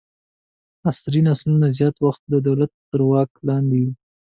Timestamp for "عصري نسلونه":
0.89-1.67